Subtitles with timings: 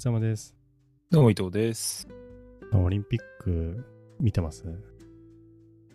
[0.00, 0.54] 松山です。
[1.10, 2.08] どうも伊藤です。
[2.72, 3.84] オリンピック
[4.18, 4.64] 見てます？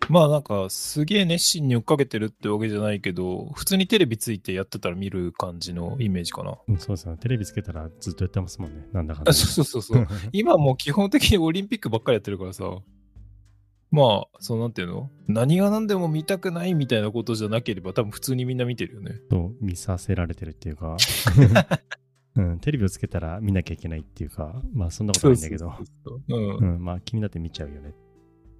[0.08, 6.56] まあなんかすげえ熱心に追っかけてるってわけじゃないけど、普通にテレビついてやってたら見る感じのイメージかな。
[6.68, 7.18] うんそうですよね。
[7.18, 8.86] テレビつけたらずっとやってますもんね。
[8.92, 9.32] なんだかんだあ。
[9.32, 10.06] そうそうそう。
[10.30, 12.78] 今もう基本的にオリンピックばっかりやってるからさ。
[13.90, 15.10] まあ、そうなんていうの？
[15.26, 19.16] 何が何でも見たくないみたいなことじゃなければ多分普通にみんな見てるよね。
[19.32, 20.96] そう見させられてるっていうか、
[22.36, 25.72] うん、テレビをつけたら見なきゃいけないっていうか、まあそんなことないんだけど、
[26.04, 27.94] そうんうん、まあ気になって見ちゃうよね。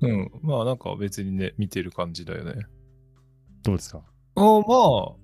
[0.00, 0.30] うん。
[0.42, 2.54] まあなんか別にね、見てる感じだよね。
[3.62, 4.02] どうですか？
[4.36, 5.14] あまあ、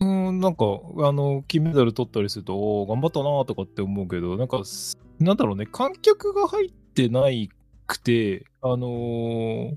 [0.00, 0.64] うん、なんか、
[1.06, 7.48] あの、金メダル取ったりすると、おー頑張ったなとかって思うけど、なんか、すなんだろうね、観客が入ってない
[7.86, 9.76] くて、あのー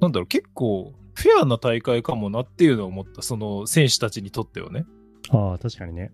[0.00, 4.84] なんだろう、結構、フェアな大会かもなっていうのを思った、その選手たちにとってはね。
[5.30, 6.12] ああ、確かにね。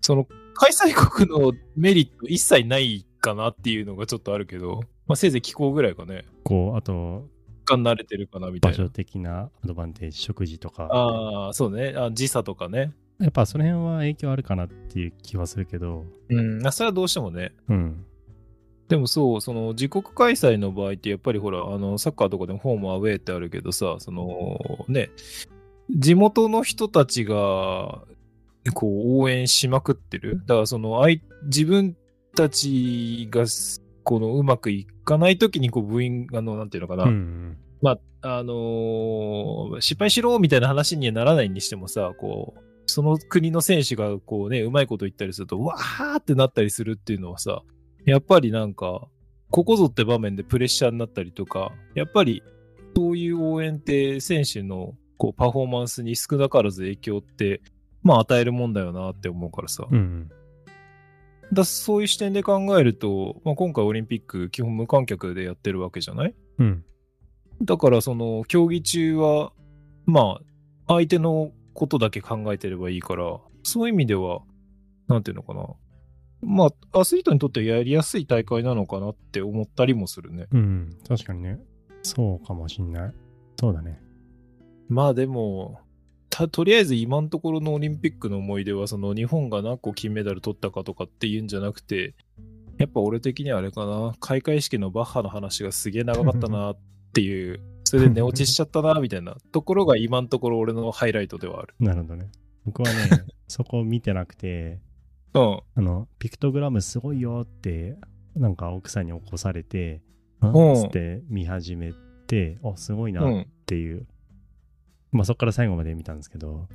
[0.00, 0.26] その、
[0.58, 7.28] 開催国のメリット一切ないかなっていうのがちょっとあるけど、まあ、せいぜい気候ぐらいかね、こう、あと、
[7.64, 8.90] が慣れてるかなみたいな場所。
[8.90, 12.92] 的なアドバンテージ、食事とか、ああ、そうね、あ時差とかね。
[13.20, 18.04] やっぱその辺は影響あるかなっていう気はするけど、うん、あそれはどうしてもね、うん。
[18.88, 25.10] でもそう、その自国開催の場合ってやっぱりほら、あの、サッカーとかでもホームアウェーってあるけどさ、そのね、
[25.90, 28.02] 地元の人たちが、
[28.70, 30.42] こう応援しまくってる？
[30.46, 31.96] だからその、あい自分
[32.34, 33.44] たちが、
[34.04, 37.56] このうまくいかないときに、こう部員、あの、なんていうのかな、うん。
[37.82, 47.62] まあ、あのー失敗しろみたいな話にはならないにしてもさ、こう、その国の選手がこうね、うまいこと言ったりすると、わーってなったりするっていうのはさ、
[48.06, 49.06] やっぱりなんか、
[49.50, 52.42] ここぞって場面でプレッシャーになったりとか、やっぱり
[52.96, 57.60] そういう応援って選手のこうパフォーマンスに少なからず影響って、
[58.02, 59.86] まあ与えるもんだよなって思うからさ。
[59.90, 60.30] うん。
[61.52, 66.34] だそういう視点で考えると、まあ、今回オリンピック基本無観客でやってるわけじゃない？
[66.58, 66.84] うん。
[67.62, 69.52] だからその競技中は
[70.04, 74.42] まあ相手のことだけ考えてればいいからそういう意味では
[75.06, 75.66] なんていうのかな
[76.42, 80.90] まあアスリートにとってやりやすい大会なのかなって思ったりもするねうん。
[81.08, 81.58] 確かにね。
[82.02, 83.14] そうかもしんない。
[83.58, 84.00] そうだね。
[84.88, 85.80] まあでも
[86.38, 92.14] たとりあえず今のところのオリンピックの思い出はその日本が何個金メダル取ったかとかっていうんじゃなくて
[92.78, 96.78] やっぱ俺的にはあれかな開会式のバッハの話がすげえ長かったなっ
[97.12, 102.30] ていうそれで寝落ちしちゃったなみたいなところが今のところ俺のハイライトではあるなるほどね。
[102.66, 102.94] 僕はね、
[103.48, 104.78] そこ見てなくて、
[105.32, 107.96] うんあの、ピクトグラムすごいよって、
[108.36, 110.02] なんか奥さんに起こされて、
[110.40, 111.94] あうんつって見始め
[112.26, 114.06] て、あ、すごいなっうんていう。
[115.12, 116.68] まあそこから最後まで見たんですけど、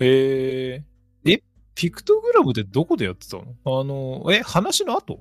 [0.00, 1.42] えー、え
[1.74, 3.44] ピクトグラムってどこでやってたの？
[3.80, 5.20] あのえ話の後？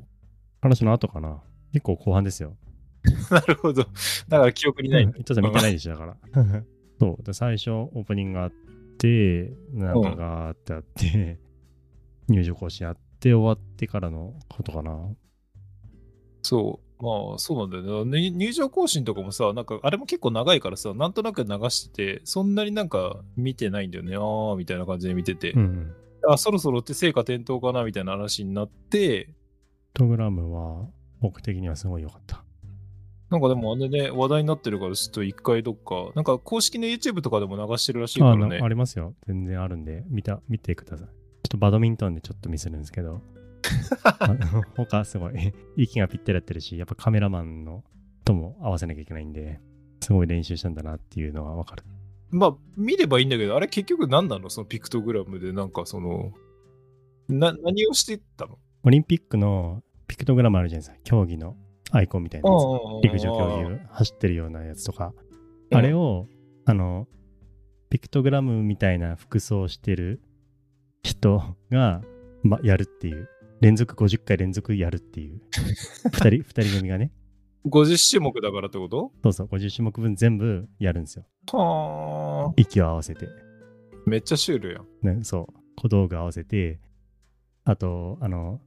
[0.62, 1.41] 話の後かな。
[1.74, 2.56] 結構後半ですよ。
[3.29, 3.84] なるほど
[4.29, 6.18] だから記憶にないんだうん伊藤さん見てないでしょ、だから。
[7.00, 7.24] そう。
[7.24, 8.51] で、最初オープニングがあっ
[8.97, 11.40] て、なんかがーってあって、
[12.30, 15.09] 入場行進あって、終わってからのことかな。
[16.41, 16.92] そう。
[17.03, 18.21] まあ、そうなんだよね。
[18.21, 24.15] 入入場行進とかもさ、なんか、あれも結構長いからさ、なんとなく流してて、そんなになんか見てないんだよね。
[24.15, 25.93] あーみたいな感じで見てて、うん。
[26.29, 29.33] あ、そろそろって成果点灯かなみたいな話になって、
[29.93, 30.87] トグラムは
[31.19, 32.43] 僕的にはすごい良かった。
[33.29, 38.59] なんかでもあれね、話題になってるから、ちょっと一回どっか、なんか公式の YouTube とかでも流してるらしいかあらね。
[38.59, 39.13] なありますよ。
[39.27, 41.07] 全然あるんで、見た、見てください。
[41.07, 43.21] ちょっとバドミントンでちょっとミスるんですけど、
[44.03, 47.84] あ の他すごい、 息がぴったりやってるし、やっぱカメラマンの
[48.25, 49.59] とも合わせなきゃいけないんで、
[50.01, 51.84] すごい練習したんだなっていうのがわかる。
[52.31, 54.50] まあ、見ればいいんだけど、あれ結局何なの？
[54.50, 56.34] そのピクトグラムで、なんかその、
[57.29, 58.57] な、何をしてたの？
[58.84, 61.01] オリンピックのピクトグラムあるじゃないですか。
[61.03, 61.56] 競技の
[61.91, 63.03] アイコンみたいなやつ。
[63.03, 65.13] 陸上競技を走ってるようなやつとか、
[65.72, 66.01] あれを。
[66.01, 66.28] を、
[66.66, 67.07] あの、
[67.89, 70.21] ピクトグラムみたいな服装をしてる
[71.04, 72.01] 人が、
[72.42, 73.30] ま、やるっていう。
[73.63, 75.42] 連続50回連続やるっていう。
[76.12, 77.12] 二人、二人組がね。
[77.65, 79.13] 50種目だからってこと？
[79.24, 81.25] そうそう、50種目分全部やるんですよ。
[81.54, 82.54] はあ。
[82.57, 83.30] 息を合わせて。
[84.06, 84.80] めっちゃシュールや
[85.12, 85.18] ん。
[85.18, 85.54] ね、そう。
[85.77, 86.81] 小道具合わせて、
[87.63, 88.60] あと、あの、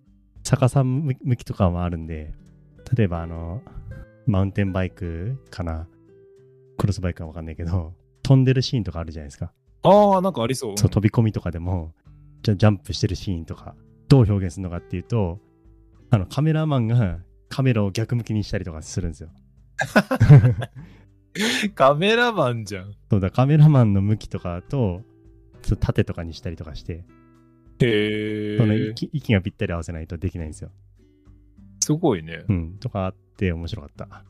[0.42, 2.32] 逆さ向きとかもあるんで、
[2.96, 3.62] 例えばあの、
[4.26, 5.86] マウンテンバイクかな、
[6.78, 7.92] クロスバイクかわかんないけど、
[8.22, 9.52] 飛んでるシーンとかあるじゃないですか。
[9.82, 10.78] ああ、なんかありそう。
[10.78, 11.92] そう、飛び込みとかでも、
[12.42, 13.74] じゃジャンプしてるシーンとか、
[14.08, 15.40] どう表現するのかっていうと、
[16.10, 17.18] あの、カメラマンが
[17.48, 19.30] カメラを逆向きにしたりとかするんですよ。
[21.74, 22.94] カメラマンじゃん。
[23.10, 25.02] そうだ、カメラマンの向きとかと、
[25.62, 27.04] ちょっと縦とかにしたりとかして、
[27.80, 28.58] へえ。
[28.58, 30.70] その息息がぴったり合わせないとできないんですよ。
[31.80, 32.44] すごいね。
[32.48, 34.24] うん、とかあって面白かった。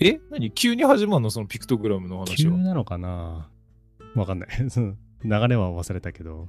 [0.00, 0.20] え？
[0.30, 0.50] 何？
[0.52, 1.30] 急に始まるの？
[1.30, 2.52] そのピクトグラムの話は。
[2.52, 3.50] 急なのかな？
[4.14, 4.48] わかんない。
[4.70, 4.94] その
[5.24, 6.48] 流れは忘れたけど、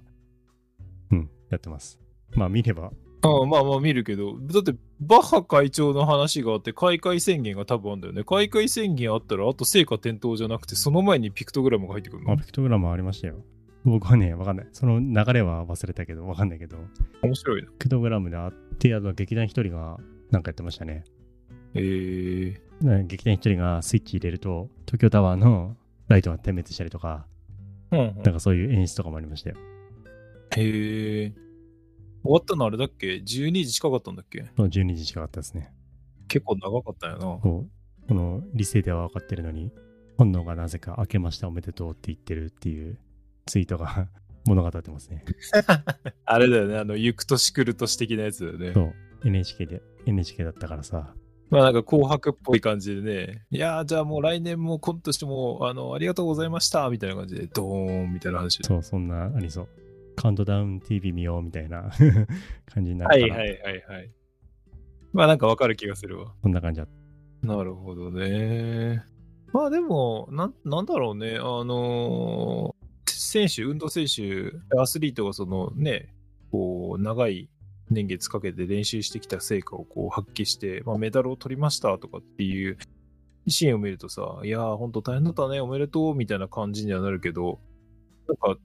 [1.11, 1.99] うん、やってます。
[2.33, 2.91] まあ見れば、
[3.21, 8.23] ああまあまあ見るけど、だってバッハ会長の話があって、開会宣言が多分あるんだよね。
[8.23, 12.29] 開会宣言あったら、あと成果点灯じゃなくて、その前にピクトグラムが入ってくるの？
[12.29, 13.43] まあ、ピクトグラムはありましたよ。
[13.83, 14.67] 僕はね、わかんない。
[14.71, 16.77] その流れは忘れたけど、わかんないけど、
[17.21, 17.69] 面白いな。
[17.71, 19.97] ピクトグラムであって、あと劇団一人が
[20.31, 21.03] なんかやってましたね。
[21.73, 25.75] えー、ね劇団一人がスイッチ入れると、東京タワーの
[26.07, 27.25] ライトが点滅したりとか、
[27.91, 29.55] うんうんなんかそういう演出とかもありましたよ。
[30.55, 31.33] へえ。
[32.23, 34.45] 終わったのあれだっけ ?12 時近かったんだっけ？
[34.55, 35.71] その12時近かったですね。
[36.27, 37.19] 結構長かったよな。
[37.41, 37.65] こ
[38.03, 39.71] う、この理性では分かってるのに、
[40.17, 42.99] 本能がなぜか明けましたおめでとうって言ってるっていう
[43.45, 44.07] ツイートが
[44.45, 45.23] 物語ってますね。
[46.25, 48.81] あれだよね、あの、行く年来る年的なやつだよねそ。
[48.81, 48.93] う、
[49.25, 51.13] NHK で、NHK だったからさ、
[51.49, 58.65] まあなんか紅白っぽい感じでね、いやーじゃあもう来年も今年もあのありがとうございましたみたいな感じでドーンみたいな話で。
[58.65, 59.67] そう、そんなありそう。
[60.19, 61.89] カウントダウン TV 見ようみたいな
[62.67, 64.11] 感じになるはいはいはいはい。
[65.13, 66.33] まあなんかわかる気がするわ。
[66.43, 66.89] そんな感じだっ
[67.41, 67.47] た。
[67.47, 69.01] なるほどね。
[69.53, 76.13] まあでも、なんなんだろうね、あのー選手、運動選手、アスリートがそのね、
[76.51, 77.49] こう、長い
[77.89, 82.77] 年月かけて練習してきた成果をこう発揮して、まあ、メダルを取りましたとかっていう
[83.47, 87.59] シーンを見るとさ、いやー、ほんと大変だったね、おめでとうみたいな感じにはなるけど、
[88.27, 88.61] なんか、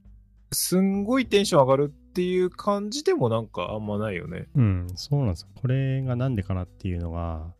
[0.55, 4.47] すんごいテンション上がるっていう感じでもなんかあんまないよね。
[4.55, 5.49] うん、そうなんですよ。
[5.61, 7.53] これがなんでかなっていうのが、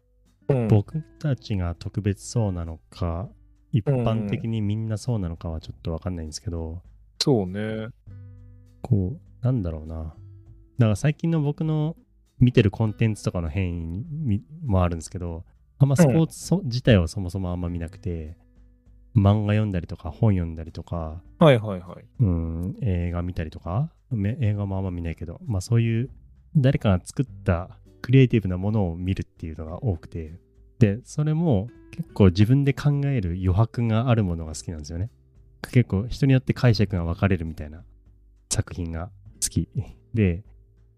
[0.47, 3.29] うん僕たちが特別そうなのか、
[3.71, 6.83] 一般的にみんなそうなのかはちょっとわかんないんですけど、
[7.19, 7.87] そうね。
[8.83, 10.15] こう、なんだろうな。
[10.77, 11.95] だから最近の僕の
[12.39, 15.43] 見てるコンテンツとかの変異にもあるんですけど、
[15.79, 18.37] あんまスポーツそ、自体はそもそもあんま見なくて、
[19.15, 22.05] 漫画読んだりとか本読んだりとか、はいはいはい。
[22.19, 26.09] うん、映画見たりとか、め映画もあんま見ないけど、まあそういう
[26.55, 30.39] 誰かが作ったクリエイティブなものを見るっていうのが多くて、
[30.79, 35.09] で、それも結構自分で考える余白があるものが好きなんですよね。
[35.71, 37.83] 結構人によって解釈が分かれるみたいな
[38.49, 39.09] 作品が
[39.41, 39.69] 好き。
[40.13, 40.43] で、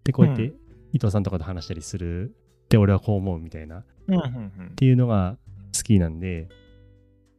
[0.03, 0.55] で、こうやってう
[0.93, 2.35] 伊藤さんとかと話したりする、
[2.69, 3.79] で、俺はこう思うみたいな。
[3.79, 4.75] っうんうんうん。
[4.75, 5.37] ていうのが
[5.75, 6.49] 好きなんで、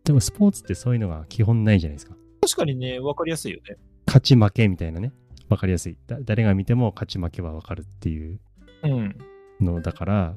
[0.08, 2.16] でもスポーツってそういうのが基本ないじゃないですか。
[2.40, 3.76] 確かにね、わかりやすいよね。
[4.06, 5.12] 勝ち負けみたいなね、
[5.50, 5.99] 分かりやすい。
[6.06, 8.40] だ誰が見ても勝ち負けは分かるっていう
[8.84, 9.19] うん。
[9.60, 10.34] のだから、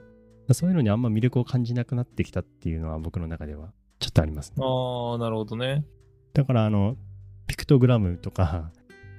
[0.51, 4.55] そういうのにあんま魅力を感じなくなってきたっていうのは僕の中ではちょっとありますね。
[4.59, 5.85] ああ、なるほどね。
[6.33, 6.97] だからあの、
[7.47, 8.73] ピクトグラムとか、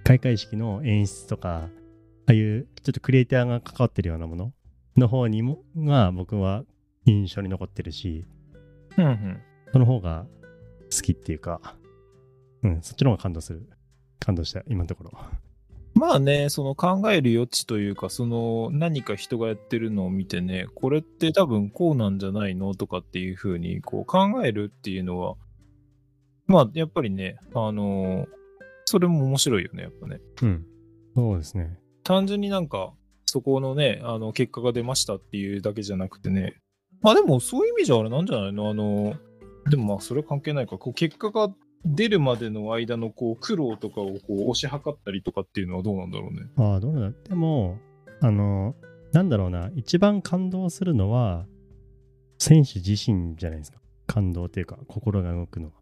[0.05, 1.71] 開会式の演出とか、あ
[2.27, 4.53] あいうちょっとクリエイターが関わってるようなもの
[4.99, 6.65] の方にも、が僕は
[7.07, 8.27] 印象に残ってるし、
[8.99, 9.41] うんうん。
[9.73, 10.27] その方が
[10.95, 11.77] 好きっていうか、
[12.63, 13.69] うん、そっちの方が感動する。
[14.21, 15.13] 感動した、今のところ。
[15.95, 25.35] まあね、その考える余地というか、その何か人がやってるのを見てね、これって多分こうなんじゃないのとかっていうふうにこう考えるっていうのは、
[26.47, 28.27] まあやっぱりね、あの
[28.85, 30.21] それも面白いよね、やっぱね。
[30.43, 30.67] うん。
[31.15, 31.79] そうですね。
[32.05, 32.95] 単純になんか、
[33.27, 36.57] そこのね、あの結果が出ましたっていうだけじゃなくてね、
[37.03, 38.71] まあでもそういう意味じゃあれなんじゃないの？
[38.71, 39.15] あの、
[39.71, 41.53] でもまあそれ関係ないか、こう結果が
[41.85, 46.49] 出るまでの間のこう苦労とかをこう推し量ったりとかっていうのはどうなんだろうね。
[46.57, 47.19] ああ、どうなんだ。
[47.29, 47.79] でも、
[48.21, 48.75] あの、
[49.13, 51.47] なんだろうな、一番感動するのは、
[52.39, 53.79] 選手自身じゃないですか。
[54.07, 55.73] 感動っていうか、心が動くのは。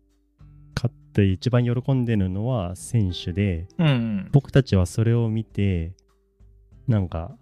[0.74, 4.28] 勝って一番喜んでるのは選手で、うん、うん。
[4.32, 5.94] 僕たちはそれを見て、
[6.86, 7.36] なんか、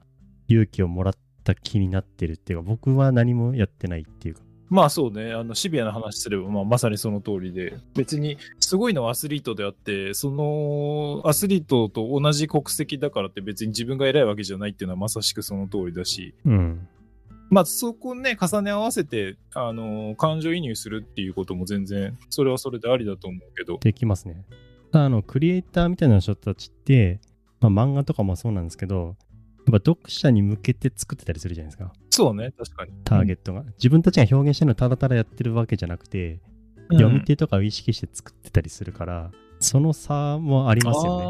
[0.48, 1.14] 勇気をもらっ
[1.44, 16.88] た気になってるっていうか、僕は何もやってないっていうか、まあそうね、あのシビアな話すれば、まあ、まさにその通りで、別にすごいのはアスリートであって、そのアスリートと同じ国籍だからって別に自分が偉いわけじゃないっていうのはまさしくその通りだし、うん。
[17.50, 24.44] まあそこね、重ね合わせて、あの感情移入するっていうことも全然、それはそれでありだと思うけど、できますね。
[24.92, 27.20] あの、クリエイターみたいな人たちって、
[27.60, 29.16] まあ、漫画とかもそうなんですけど、
[29.66, 31.92] やっぱ読者に向けて作ってたりするじゃないですか。
[32.18, 32.90] そうね、確かに。
[33.04, 33.62] ターゲットが。
[33.76, 36.40] 自分たちが表現してるのをただただやってるわけじゃなくて、うん
[36.90, 41.26] 読み手とかを意識して作ってたりするから、その差もありますよね。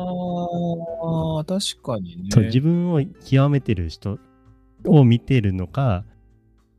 [1.02, 2.28] ああ、確かにね。
[2.30, 4.20] そう自分を極めてる人
[4.86, 6.04] を見てるのか、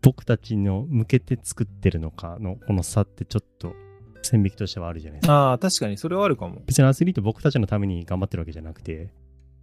[0.02, 3.74] 僕たちの向けて作ってるのかのこの差ってちょっと
[4.22, 5.34] 線引きとしてはあるじゃないですか。
[5.34, 6.62] ああ、確かにそれはあるかも。
[6.66, 9.10] 別にアスリート僕たちのために頑張ってるわけじゃなくて、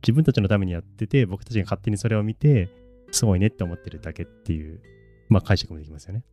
[0.02, 2.68] 自分たちのためにやってて、僕たちが勝手にそれを見て、
[3.10, 4.80] すごいねって思ってるだけっていう
[5.28, 6.24] まあ解釈もできますよね。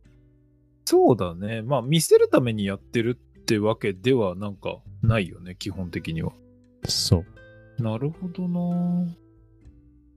[0.84, 1.62] そうだね。
[1.62, 6.32] まあ、見せるためにやってるってわけではなんかないよね、基本的には。
[6.86, 7.24] そ
[7.78, 7.82] う。
[7.82, 9.06] なるほどな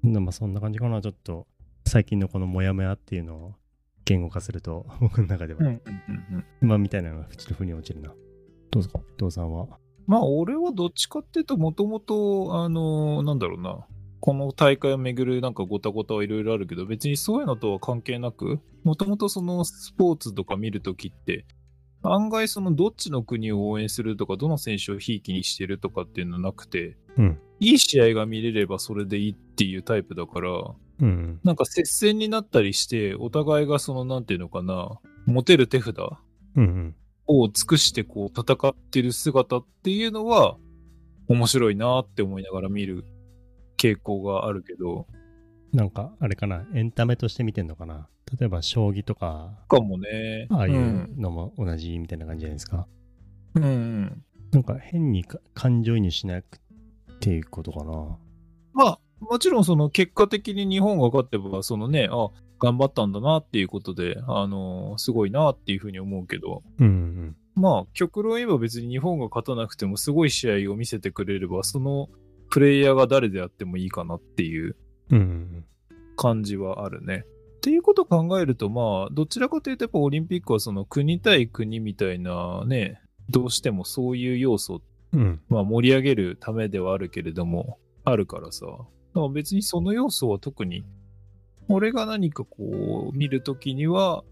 [0.03, 1.01] でまあそんな感じかな。
[1.01, 1.47] ちょっと
[1.85, 3.53] 最近のこのモヤモヤっていうのを
[4.05, 5.81] 言語化すると、 僕の中では、うんうん
[6.31, 6.67] うんうん。
[6.67, 8.13] まあみたいなのがちょっと腑に落ちるな。
[8.71, 9.67] どうですか伊藤さんは？
[10.05, 13.85] まあ、俺はどっちかっていうと、もともと、あのなんだろうな。
[14.27, 21.45] この大会をめぐるなんかごたごたはいろいろあるけど、別にそういうのとは関係なく、もともとそのスポーツとか見るときって、
[22.03, 27.39] 案外そのどっちの国を応援するとか、どの選手をひいきにしてるとかっていうのなくて、うん。
[27.61, 30.49] いい試合が見れればそれでいいっていうタイプだから、
[30.99, 31.39] うん。
[31.45, 35.95] なんか接戦になったりして、お互いがその、なんていうのかな、持てる手札。
[37.27, 40.57] を尽くしてこう戦ってる姿っていうのは
[41.29, 43.05] 面白いなって思いながら見る
[43.77, 45.07] 傾向があるけど、
[45.73, 46.65] なんかあれかな。
[46.73, 48.07] エンタメとして見てんのかな。
[48.39, 50.47] 例えば将棋とか、かもね。
[50.49, 52.87] ああいうのも同じみたいな感じじゃないですか。
[53.55, 53.63] うん。
[53.63, 54.23] うん。
[54.51, 56.59] なんか変にか感情移入しなく
[57.19, 58.17] ていうことかな。
[58.73, 62.29] まあ、もちろんその結果的に日本が勝ってば、そのね、あ、
[62.59, 67.35] 頑張ったんだなっていうことで、あのすごいなっていうふうに思うけど、うんうん。
[67.55, 72.09] まあ、極論言えば別に日本が勝たなくてもすごい試合を見せてくれれば、その
[72.57, 74.75] プレイヤーが誰であってもいいかなっていう
[76.15, 77.23] 感じはあるね。
[77.57, 82.99] っていうことを考えると、まあ、どちらかというと、やっぱオリンピックはその国対国みたいなね、
[83.29, 84.81] どうしてもそういう要素、
[85.13, 85.39] うん。
[85.49, 88.65] まあ盛り上げるためではあるけれども、あるからさ。
[89.13, 90.83] か別にその要素は特に、
[91.67, 94.23] 俺が何かこう、見るときには、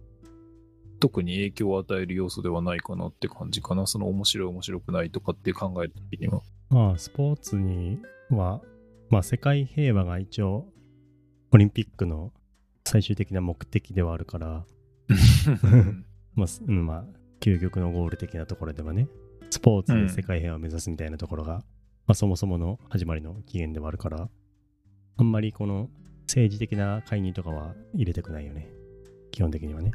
[1.00, 3.86] 特に影響を与える要素ではないかなって感じかな。
[3.86, 6.42] その面白い面白くないとかって考えるときには。
[6.72, 8.62] まあ、スポーツには、
[9.10, 10.66] まあ、世界平和が一応、
[11.52, 12.34] オリンピックの
[12.84, 14.66] 最終的な目的ではあるから、
[16.36, 17.06] まあ、すうん、まあ、
[17.40, 19.08] 究極のゴール的なところではね、
[19.50, 21.64] スポーツで世界平和を目指すみたいなところが、
[22.08, 24.30] まあ、そもそもの始まりの起源ではあるから、
[25.18, 25.90] あんまりこの
[26.28, 28.68] 政治的な介入とかは入れたくないよね。
[29.32, 29.92] 基本的にはね。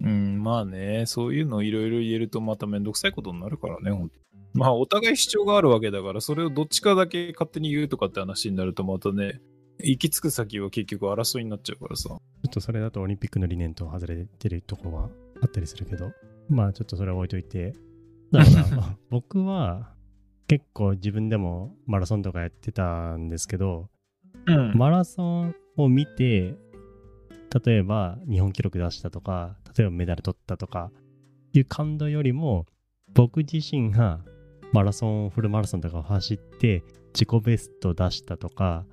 [0.00, 4.18] うん、まあね、そういうのいろいろ言えるとまためんどくさいことになるからね、ほんと
[4.58, 9.40] まあ、お互い主張があるわけだから、それをどっちかだけ勝手に言うとかって話になるとまたね、
[9.80, 12.08] 行き着く先は結局争いになっちゃうからさ。
[12.08, 15.10] ちょっとそれだとオリンピックの理念と外れてるところは
[15.42, 16.12] あったりするけど、
[16.48, 17.74] まあちょっとそれは置いといて、
[18.30, 19.92] だから僕は
[20.46, 23.88] 結構自分でもマラソンとかやってたんですけど、
[24.46, 26.54] うんマラソンを見て、
[27.64, 30.92] 例えば日本記録出したとか、例えばメダル取ったとか
[31.52, 32.66] いう感動よりも、
[33.14, 34.20] 僕自身が
[34.74, 36.82] マラソン、フルマラソンとかを走って
[37.14, 38.84] 自己ベスト出したとか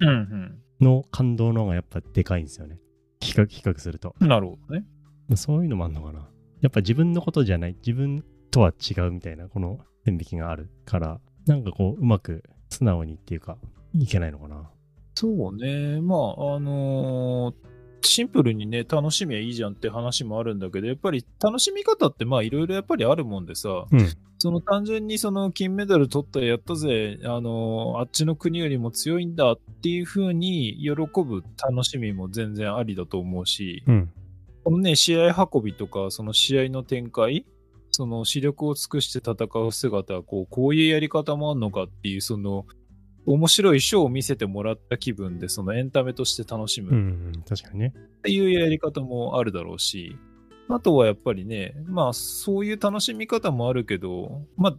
[0.00, 2.78] うんの感動の方がやっぱでかいんですよね。
[3.20, 4.14] 比較、比較すると。
[4.18, 4.28] うん。
[4.28, 4.86] なるほどね。
[5.28, 6.26] まあそういうのもあんのかな。
[6.62, 13.58] やっぱ自分のことじゃない、自分とは違うみたいな、この線引きがあるから、なんかこう、うまく素直にっていうか、
[13.92, 14.70] いけないのかな。
[15.14, 16.00] そうね。
[16.00, 17.75] まあ、あのー
[18.06, 34.12] シンプルにね、楽しみはいいじゃんって話もあるんだけど、やっぱり楽しみ方ってまあいろいろやっぱりあるもんでさ、うんその単純にその金メダル取ったやったぜ、あのーあっちの国よりも強いんだっていう風に喜ぶ楽しみも全然ありだと思うし、うん。
[34.62, 37.46] このね、試合運びとか、その試合の展開、
[37.92, 42.66] その視力を尽くして戦う姿は、こう、こういうやり方もあんのかっていう、その、
[43.26, 47.94] 面白いショーを見せてもらった気分で、そのエンタメとして楽しうむっん、確かにね。
[48.22, 50.16] ていうやり方もあるだろうし、
[50.68, 54.76] あとはやっぱりね、まあ、そういう楽しみ方もあるけど、ま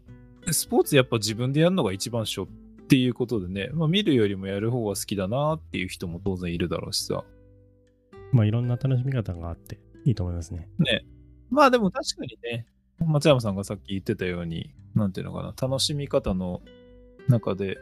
[0.47, 2.47] あ、スポーツやっぱ自分でやるのが一番っしょっ
[2.87, 7.23] ていうことでね、まあ、見るよりもやる方が好きだなっていう人も当然いるだろうしさ。
[8.31, 10.69] まあいろんな楽しみ方があっていいと思いますね。
[10.79, 11.05] ね。
[11.49, 12.65] まあでも確かにね、
[12.99, 16.61] 松山さんがさっき言ってたように、なんていうのかな、楽しみ方の
[17.27, 17.77] 中で、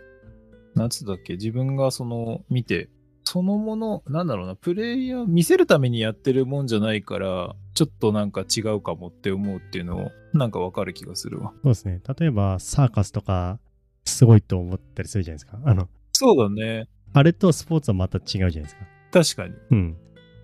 [0.75, 2.89] なんつったっけ、自分がその見て、
[3.23, 11.53] そのもの、なんだろうな、プレイヤー見せるためにやってるもんじゃないから、ちょっとなんか違うかもって思うっていうのを、なんかわかる気がするわ。
[11.63, 12.01] そうですね。
[12.19, 13.59] 例えばサーカスとか、
[14.05, 15.59] すごいと思ったりするじゃないですか。
[15.63, 16.87] あの、そうだね。
[17.13, 18.85] あれとスポーツはまた違うじゃないですか。
[19.11, 19.53] 確かに。
[19.71, 19.97] うん。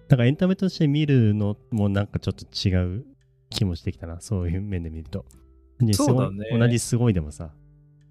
[0.07, 3.05] だからエンタメとして見るのもなんかちょっと違う
[3.49, 4.21] 気もしてきたな。
[4.21, 5.25] そういう面で見ると。
[5.79, 7.51] ねそうだね同じすごいでもさ、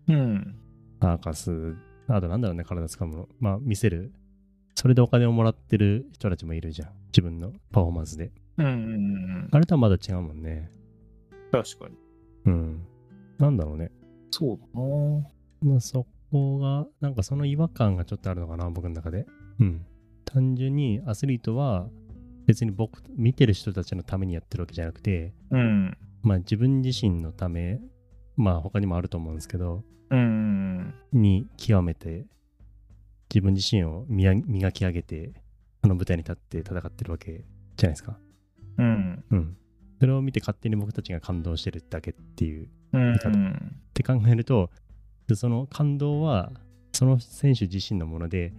[0.08, 0.56] うん。
[1.00, 1.74] サーカス、
[2.16, 3.28] あとなんだろうね、体使うもの。
[3.38, 4.12] まあ見せる。
[4.74, 6.90] それでお金をもらってる人たちもいるじゃん。
[7.08, 8.32] 自分のパフォーマンスで。
[8.56, 9.48] うんうんうんうん。
[9.50, 10.70] あれとはまだ違うもんね。
[11.52, 11.96] 確かに。
[12.46, 12.82] うん。
[13.38, 13.90] なんだろうね。
[14.30, 19.26] そうだなまあそこが、なんかその違和感がちょっとあるのかな、僕の中で。
[19.58, 19.84] うん。
[20.24, 21.88] 単純にアスリートは
[22.46, 25.96] 別に僕、見てる人たちのためにやってるわけじゃなくて、うん。
[26.22, 27.80] まあ自分自身のため、
[28.40, 30.94] まあ他にもあると思うんですけど、うん。
[31.12, 32.26] に極めて
[33.32, 35.32] 自分自身を磨磨き上げて、
[35.82, 37.44] あの舞台に立って戦ってるわけ
[37.76, 38.18] じゃないですか。
[38.78, 39.24] うん。
[39.30, 39.56] うん。
[40.00, 43.14] それを見て勝手に僕たちが感動してるだけっていううん。
[43.14, 43.18] っ
[43.94, 44.70] て考えると、
[45.28, 46.50] でその感動は
[46.92, 48.52] その選手自身のもので、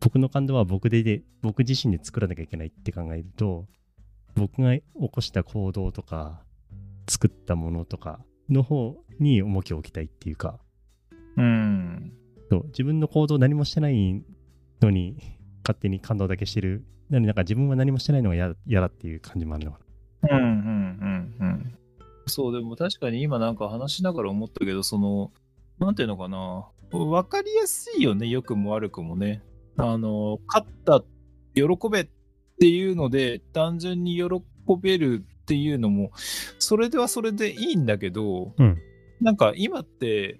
[0.00, 3.66] 僕の感動は僕でで、僕自身で作らなきゃいけないって考えると、
[4.34, 6.42] 僕が起こした行動とか、
[7.08, 10.58] 作ったものとかの方に重きを置きたいっていうか、
[11.36, 12.12] うん。
[12.50, 14.22] そう自分の行動何もしてない
[14.80, 15.16] のに、
[15.62, 16.84] 勝手に感動だけしてる。
[17.10, 19.78] なのになんか自分は何もしてないのが嫌嫌だっていう感じもあるのか
[20.30, 20.38] うん。
[20.38, 20.40] うん。
[20.40, 21.34] うん。
[21.40, 21.78] うん。
[22.26, 25.32] そう、でも確かに今なんか話しながら思ったけど、その、
[25.78, 26.68] なんていうのかな。
[26.92, 29.42] わかりやすいよね、良くも悪くもね。
[29.76, 31.02] あの、勝った、
[31.54, 32.08] 喜べっ
[32.58, 34.24] ていうので、単純に喜
[34.80, 36.12] べるっていうのも、
[36.58, 38.76] それではそれでいいんだけど、うん
[39.20, 40.38] なんか今って、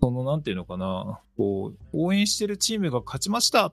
[0.00, 3.72] その、なんていうのかな、こう、応援してるチームが勝ちました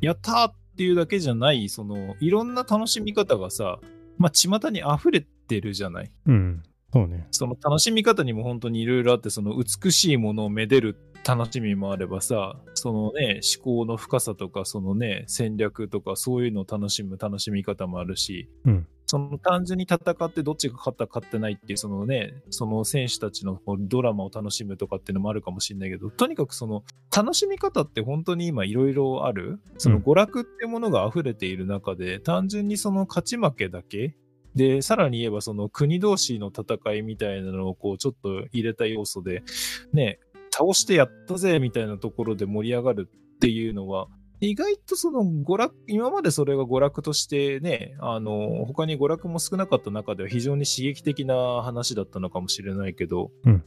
[0.00, 3.80] やったーっていうだけじゃない、その、いろんな楽しみ方がさ、
[4.18, 6.12] まあ、巷に溢れてるじゃない？
[6.26, 6.34] な。
[6.34, 6.62] うん。
[6.92, 7.26] そうね。
[7.32, 26.82] その楽しみ方にも本当にいろいろあって、その美しいものをめでる楽しみもあればさ、そのね、思考の深さとか、そのね、戦略とか、そういうのを楽しむ楽しみ方もあるし、うんその単純に戦ってどっちが勝った勝ってないっていう、そのね、その選手たちのドラマを楽しむとかっていうのもあるかもしれないけど、とにかくその
[27.16, 34.16] 楽しみ方って本当に今いろいろある、そのうん娯楽ってものが溢れている中で、単純にその勝ち負けだけ。
[34.56, 39.44] で、さらに言えばその国同士の戦いみたいなのをこうちょっと入れた要素で、
[39.92, 40.18] ね、
[40.50, 44.08] 倒してやったぜみたいなところで盛り上がるっていうのは、
[44.40, 53.64] 意外とその娯楽、今までそれが娯楽としてね、あの、他に娯楽も少なかった中では非常に刺激的な話だったのかもしれないけど、うん。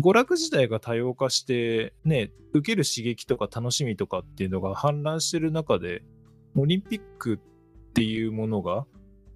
[0.00, 6.02] 娯楽自体が多様化して、ね、受ける刺激とか楽しみとかっていうのが氾濫してる中で、
[6.56, 8.86] オリンピックっていうものが、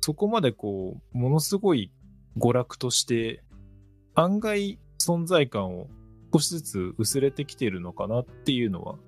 [0.01, 1.90] そこまでこう、ものすごい
[2.38, 3.42] 娯楽として、
[4.14, 5.88] 案外存在感を
[6.33, 8.99] 少しずつ薄れてきてるのかなっていうのは、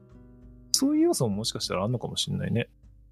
[0.73, 2.69] そういう要素ももしかしたらあるのかもしれないね。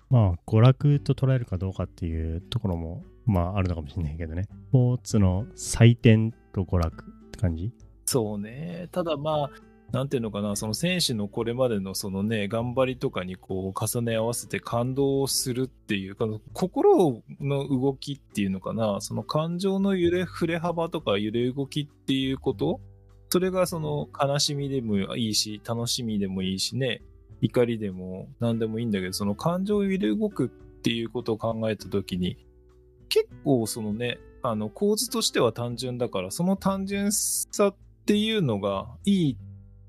[0.08, 4.44] まあ、娯楽と捉えるかどうかっていうところも、まあ、あるのかもしれないけどね。
[4.44, 7.72] スポーツの祭典と娯楽って感じ？
[8.06, 8.88] そうね。
[8.90, 9.50] ただまあ、
[9.92, 22.80] なんていうのかな、その選手のこれまでのそのね、頑張りとかにこう重ね合わせて感動するっていうか、心の動きっていうのかな、その感情の揺れ、触れ幅とか揺れ動きっていうこと
[23.30, 27.02] それがその悲しみでもいいし、楽しみでもいいしね、
[27.40, 32.36] 怒りでも何でもいいんだけど、その感情揺れ動くっていうことを考えたときに、
[33.08, 37.74] 結構そのね、あの構図としては単純だから、その単純さっ
[38.06, 39.36] ていうのがいい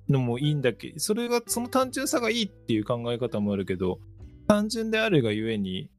[0.10, 4.00] のもいいんだけど、それが、その単純さがいいっていう考え方もあるけど、
[4.48, 5.90] 単純であるがゆえに、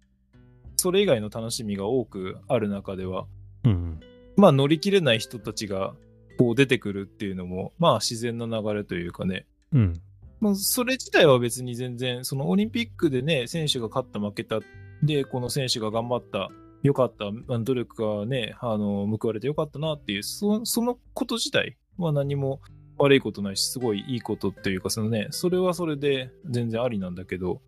[0.77, 3.27] それ以外の楽しみが多くある中では、
[3.65, 4.01] うん。
[4.37, 5.95] まあ乗り切れない人たちが
[6.39, 9.95] こう出てくるっていうのも、まあ自然な流れというかね、うん。
[10.43, 14.59] まあ、それ自体は別に全然、そのオリンピックでね、選手が勝った負けた、
[15.01, 16.49] で、この選手が頑張った、
[16.83, 22.61] 良かった、努力がね、あの、報われて良かったなっていう、そそのこと自体は何も
[22.99, 27.63] 悪いことないし、すごいいいことっていうか、そのね、それはそれで全然ありなんだけど、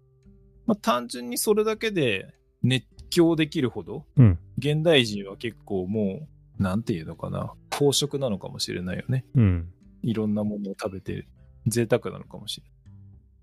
[0.67, 2.35] まあ単純にそれだけで
[2.65, 4.39] 熱狂できるほど、うん。
[4.59, 6.27] 現代人は結構も
[6.59, 9.25] う、なんていうのかな、飽食なのかもしれないよね。
[9.37, 9.69] うん。
[10.03, 11.29] いろんなものを食べて、
[11.67, 12.75] 贅沢なのかもしれない。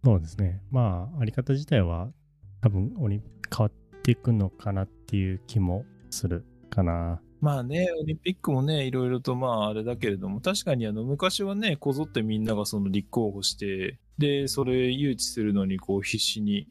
[0.04, 0.62] そうですね。
[0.72, 2.12] まあ、あり方自体は
[2.62, 3.24] 多分、オリン
[3.56, 7.22] 変わっていくのかなっていう気もするかな。
[7.40, 16.68] まあね、オリンピックもね、いろいろとまああれだけれども、確かにあの昔はね、こぞってみんながその立候補して、で、それ誘致するのにこう必死に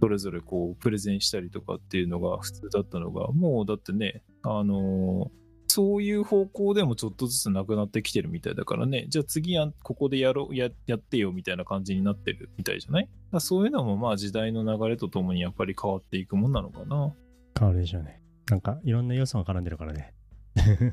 [0.00, 5.41] それぞれこうプレゼンしたりとかっていうのが普通だったのが、もうだってね、あのー
[5.72, 13.08] そういう方向でもちょっとずつなくなってきてるみたいだからね、じゃあ次やここでやろうや、やってよみたいな感じになってるみたいじゃない？
[13.32, 17.14] だそういうのもまあ時代の流れとともにやっぱり変わっていくもんなのかな。
[17.58, 18.20] 変わるでしょうね。
[18.50, 20.12] なんか、いろんな要素が絡んでるからね。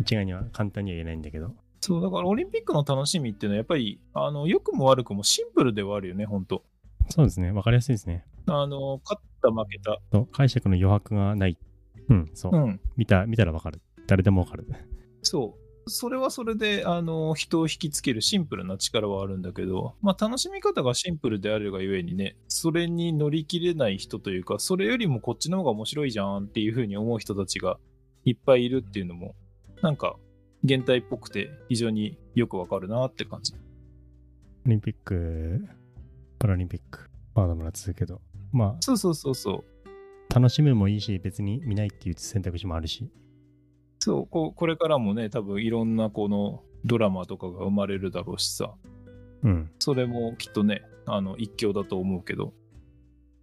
[0.00, 1.54] 一概には簡単には言えないんだけど。
[1.80, 6.62] そう、だからオリンピックの楽しみっていうのはやっぱり、あの、良くも悪くもシンプルではあるよね、本当
[7.08, 7.50] そうですね。
[7.50, 8.24] わかりやすいですね。
[8.46, 10.00] あの、勝った負けた。
[10.32, 11.58] 解釈の余白がない。
[12.08, 12.56] うん、そう。
[12.56, 12.80] うん。
[12.96, 13.80] 見た、見たらわかる。
[14.06, 14.66] 誰でもわかる。
[15.22, 15.64] そう。
[15.90, 27.78] それはそれで、あの、人を引きつけるシンプルな力はあるんだけど、まあ、楽しみ方がシンプルであるがゆえにね、それに乗り切れない人というか、それよりもこっちの方が面白いじゃんっていうふうに思う人たちが
[28.24, 29.34] いっぱいいるっていうのも、
[29.82, 30.16] なんか、
[30.64, 33.52] 現代っぽくて非常によくわかるなって感じ。
[34.66, 35.68] オリンピック、
[36.38, 39.64] パラリンピック、まだまだ続くけど、まそうそうそうそう。
[40.30, 43.10] あ、楽しむもいいし、別に見ないっていう選択肢もあるし、
[44.04, 48.74] そうこ、これからもね、多分いろんなこのドラマとかが生まれるだろうしさ、
[49.42, 49.70] うん。
[49.78, 52.52] それもきっとね、あの、一興だと思うけど。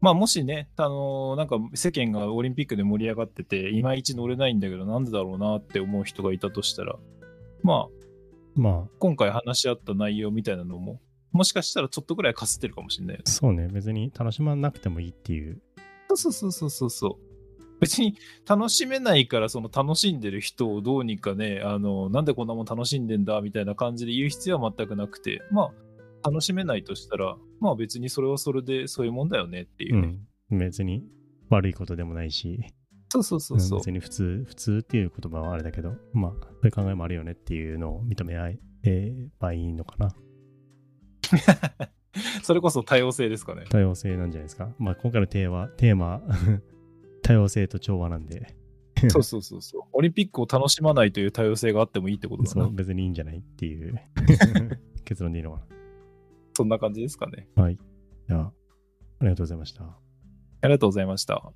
[0.01, 6.95] まあ、もしね、あのなんか世間がオリンピックで盛り上がってて、いまいち乗れないんだけど、なんでだろうなって思う人がいたとしたら、
[7.63, 7.87] まあ、
[8.53, 15.59] ま今回話し合った内容みたいなのも、もしかしたらちょっとぐらいかすってるかもしれないよねあ、そうね、別に楽しまなくてもいいっていう。
[16.09, 17.30] そうそうそうそうそう。
[17.81, 18.15] 別に
[18.47, 25.71] 楽しめないから、その楽しんでる人をどうにかね、あの、なんでこんなもん楽しんでんだみたいな感じで言う必要は全くなくて、ま
[26.23, 30.07] あ、楽しめないとしたら、まあ別にそれはそれでそういうもんだよねっていううね。
[30.55, 30.57] ん。
[30.59, 31.03] 別に
[31.49, 32.59] 悪いことでもないし、
[33.09, 33.79] そうそうそうそう。
[33.79, 38.51] 別に普通、普通っていう言葉はあれだけど、まあ、そういう考えもあるよねっていうのを認め合
[38.83, 40.15] えばいいのかな。
[42.43, 43.65] それこそ多様性ですかね。
[43.69, 44.73] 多様性なんじゃないですか。
[44.77, 46.21] まあ、今回のテーマ、テーマ、
[47.23, 48.55] 多様性と調和なんで、
[49.09, 49.81] そうそうそうそう。
[49.93, 52.69] オリンピックを楽しまないという多様性があってもいいってことだな。
[52.69, 53.99] 別にいいんじゃないっていう
[55.05, 55.61] 結論でいいのか
[56.53, 57.47] そんな感じですかね。
[57.55, 57.63] な。
[57.63, 57.77] はい。
[58.27, 58.51] じゃあ、あ
[59.23, 59.83] りがとうございました。
[59.83, 61.51] ありがとうございました。